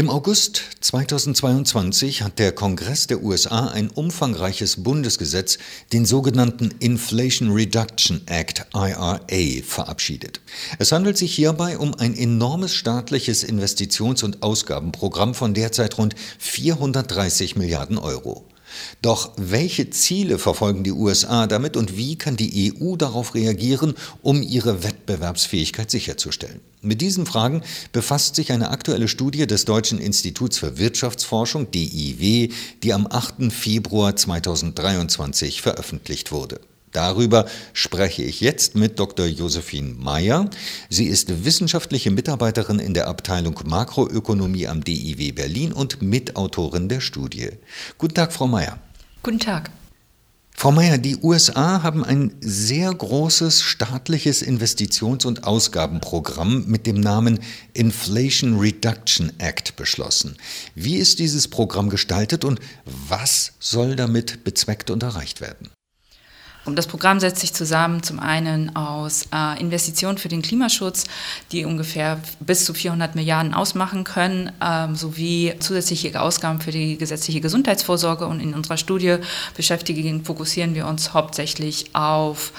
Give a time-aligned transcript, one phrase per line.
[0.00, 5.58] Im August 2022 hat der Kongress der USA ein umfangreiches Bundesgesetz,
[5.92, 9.20] den sogenannten Inflation Reduction Act IRA,
[9.62, 10.40] verabschiedet.
[10.78, 17.56] Es handelt sich hierbei um ein enormes staatliches Investitions- und Ausgabenprogramm von derzeit rund 430
[17.56, 18.49] Milliarden Euro.
[19.02, 24.42] Doch welche Ziele verfolgen die USA damit und wie kann die EU darauf reagieren, um
[24.42, 26.60] ihre Wettbewerbsfähigkeit sicherzustellen?
[26.82, 27.62] Mit diesen Fragen
[27.92, 32.48] befasst sich eine aktuelle Studie des Deutschen Instituts für Wirtschaftsforschung DIW,
[32.82, 33.52] die am 8.
[33.52, 36.60] Februar 2023 veröffentlicht wurde.
[36.92, 39.26] Darüber spreche ich jetzt mit Dr.
[39.26, 40.50] Josephine Meyer.
[40.88, 47.50] Sie ist wissenschaftliche Mitarbeiterin in der Abteilung Makroökonomie am DIW Berlin und Mitautorin der Studie.
[47.98, 48.78] Guten Tag, Frau Meyer.
[49.22, 49.70] Guten Tag.
[50.60, 57.38] Frau Meyer, die USA haben ein sehr großes staatliches Investitions- und Ausgabenprogramm mit dem Namen
[57.72, 60.36] Inflation Reduction Act beschlossen.
[60.74, 65.70] Wie ist dieses Programm gestaltet und was soll damit bezweckt und erreicht werden?
[66.66, 71.04] Das Programm setzt sich zusammen zum einen aus äh, Investitionen für den Klimaschutz,
[71.52, 77.40] die ungefähr bis zu 400 Milliarden ausmachen können, ähm, sowie zusätzliche Ausgaben für die gesetzliche
[77.40, 78.26] Gesundheitsvorsorge.
[78.26, 79.16] Und in unserer Studie
[79.56, 82.52] beschäftigen, fokussieren wir uns hauptsächlich auf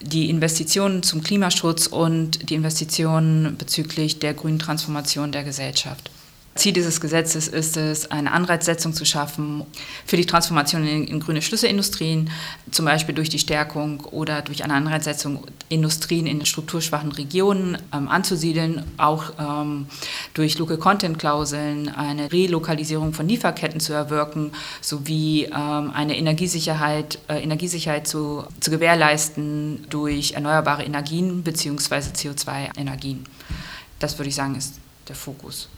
[0.00, 6.10] die Investitionen zum Klimaschutz und die Investitionen bezüglich der grünen Transformation der Gesellschaft.
[6.54, 9.64] Ziel dieses Gesetzes ist es, eine Anreizsetzung zu schaffen
[10.04, 12.30] für die Transformation in, in, grüne Schlüsselindustrien,
[12.70, 18.84] zum Beispiel durch die Stärkung oder durch eine Anreizsetzung Industrien in strukturschwachen Regionen ähm, anzusiedeln,
[18.98, 19.86] auch ähm,
[20.34, 27.42] durch Local Content Klauseln eine Relokalisierung von Lieferketten zu erwirken, sowie ähm, eine Energiesicherheit, äh,
[27.42, 32.12] Energiesicherheit zu, zu gewährleisten durch erneuerbare Energien bzw.
[32.14, 33.24] CO2-Energien.
[33.98, 34.74] Das würde ich sagen, ist
[35.08, 35.68] der Fokus.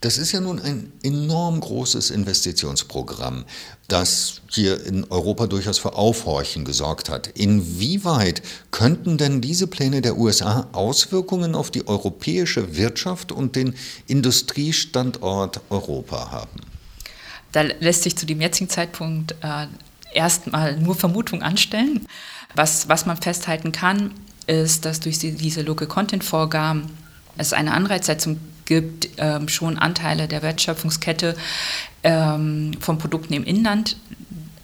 [0.00, 3.44] Das ist ja nun ein enorm großes Investitionsprogramm,
[3.88, 7.26] das hier in Europa durchaus für Aufhorchen gesorgt hat.
[7.26, 13.74] Inwieweit könnten denn diese Pläne der USA Auswirkungen auf die europäische Wirtschaft und den
[14.06, 16.60] Industriestandort Europa haben?
[17.50, 19.66] Da lässt sich zu dem jetzigen Zeitpunkt äh,
[20.14, 22.06] erstmal nur Vermutung anstellen.
[22.54, 24.12] Was, was man festhalten kann,
[24.46, 26.86] ist, dass durch diese Local Content Vorgaben
[27.36, 28.38] es eine Anreizsetzung
[28.68, 31.34] gibt, ähm, schon Anteile der Wertschöpfungskette
[32.04, 33.96] ähm, von Produkten im Inland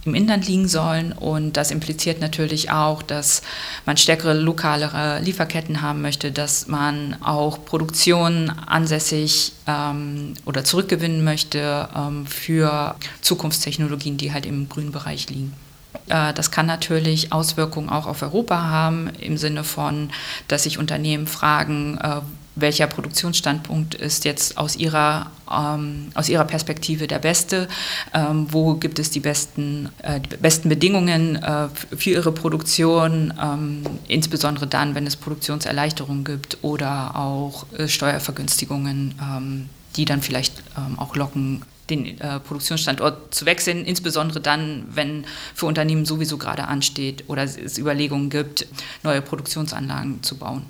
[0.04, 1.12] im Inland liegen sollen.
[1.12, 3.42] Und das impliziert natürlich auch, dass
[3.86, 11.88] man stärkere lokalere Lieferketten haben möchte, dass man auch Produktion ansässig ähm, oder zurückgewinnen möchte
[11.96, 15.54] ähm, für Zukunftstechnologien, die halt im grünen Bereich liegen.
[16.08, 20.10] Äh, das kann natürlich Auswirkungen auch auf Europa haben, im Sinne von,
[20.48, 22.20] dass sich Unternehmen fragen, äh,
[22.56, 27.68] welcher Produktionsstandpunkt ist jetzt aus Ihrer, ähm, aus Ihrer Perspektive der beste,
[28.12, 33.82] ähm, wo gibt es die besten, äh, die besten Bedingungen äh, für Ihre Produktion, ähm,
[34.08, 40.98] insbesondere dann, wenn es Produktionserleichterungen gibt oder auch äh, Steuervergünstigungen, ähm, die dann vielleicht ähm,
[40.98, 47.24] auch locken, den äh, Produktionsstandort zu wechseln, insbesondere dann, wenn für Unternehmen sowieso gerade ansteht
[47.28, 48.66] oder es Überlegungen gibt,
[49.02, 50.64] neue Produktionsanlagen zu bauen.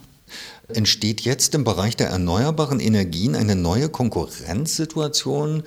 [0.68, 5.62] Entsteht jetzt im Bereich der erneuerbaren Energien eine neue Konkurrenzsituation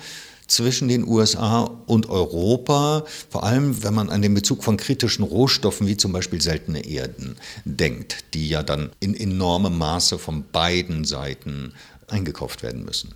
[0.47, 5.87] zwischen den USA und Europa, vor allem wenn man an den Bezug von kritischen Rohstoffen
[5.87, 7.35] wie zum Beispiel seltene Erden
[7.65, 11.73] denkt, die ja dann in enormem Maße von beiden Seiten
[12.07, 13.13] eingekauft werden müssen?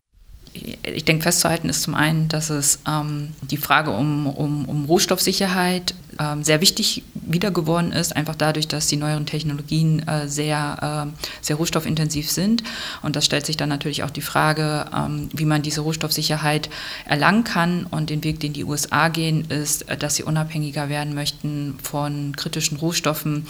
[0.53, 5.95] Ich denke, festzuhalten ist zum einen, dass es ähm, die Frage um, um, um Rohstoffsicherheit
[6.21, 11.23] ähm, sehr wichtig wieder geworden ist, einfach dadurch, dass die neueren Technologien äh, sehr, äh,
[11.41, 12.63] sehr rohstoffintensiv sind.
[13.01, 16.69] Und das stellt sich dann natürlich auch die Frage, ähm, wie man diese Rohstoffsicherheit
[17.05, 17.87] erlangen kann.
[17.89, 22.35] Und den Weg, den die USA gehen, ist, äh, dass sie unabhängiger werden möchten von
[22.35, 23.47] kritischen Rohstoffen,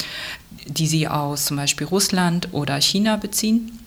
[0.66, 3.80] die sie aus zum Beispiel Russland oder China beziehen.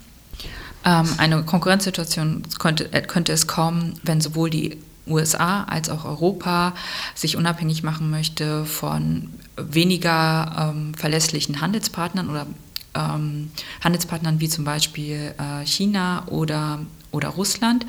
[0.84, 6.74] Ähm, eine Konkurrenzsituation könnte, äh, könnte es kommen, wenn sowohl die USA als auch Europa
[7.14, 12.46] sich unabhängig machen möchte von weniger ähm, verlässlichen Handelspartnern oder
[12.94, 13.50] ähm,
[13.82, 16.80] Handelspartnern wie zum Beispiel äh, China oder,
[17.10, 17.86] oder Russland.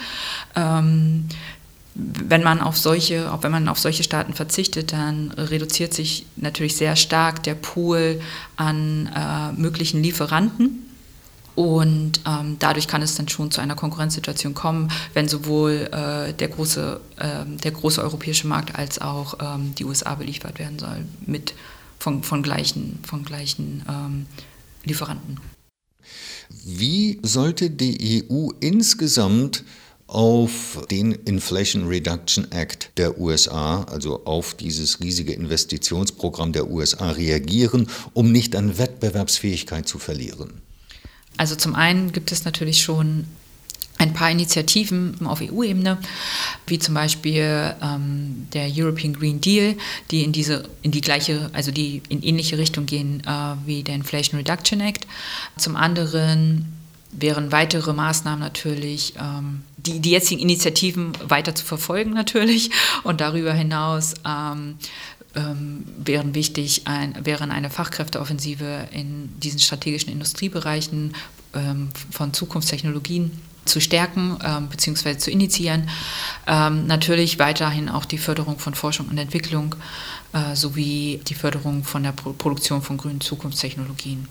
[0.56, 1.28] Ähm,
[1.98, 6.76] wenn man auf solche, auch wenn man auf solche Staaten verzichtet, dann reduziert sich natürlich
[6.76, 8.20] sehr stark der Pool
[8.58, 10.85] an äh, möglichen Lieferanten
[11.56, 16.50] und ähm, dadurch kann es dann schon zu einer Konkurrenzsituation kommen, wenn sowohl äh, der,
[16.50, 21.54] große, äh, der große europäische Markt als auch ähm, die USA beliefert werden soll mit
[21.98, 24.26] von, von gleichen, von gleichen ähm,
[24.84, 25.40] Lieferanten.
[26.64, 29.64] Wie sollte die EU insgesamt
[30.08, 37.88] auf den Inflation Reduction Act der USA, also auf dieses riesige Investitionsprogramm der USA reagieren,
[38.14, 40.62] um nicht an Wettbewerbsfähigkeit zu verlieren?
[41.38, 43.26] Also zum einen gibt es natürlich schon
[43.98, 45.98] ein paar Initiativen auf EU-Ebene,
[46.68, 49.76] wie zum Beispiel ähm, der European Green Deal,
[50.12, 53.96] die in diese in die gleiche, also die in ähnliche Richtung gehen äh, wie der
[53.96, 55.08] Inflation Reduction Act.
[55.58, 56.74] Zum anderen
[57.12, 62.72] wären weitere Maßnahmen natürlich, ähm, die, die jetzigen Initiativen weiter zu verfolgen natürlich
[63.04, 64.76] und darüber hinaus ähm,
[65.36, 71.14] ähm, wären wichtig, ein, wären eine Fachkräfteoffensive in diesen strategischen Industriebereichen
[71.54, 73.32] ähm, von Zukunftstechnologien
[73.66, 75.18] zu stärken ähm, bzw.
[75.18, 75.90] zu initiieren.
[76.48, 79.76] Ähm, natürlich weiterhin auch die Förderung von Forschung und Entwicklung
[80.34, 84.28] äh, sowie die Förderung von der Pro Produktion von grünen Zukunftstechnologien.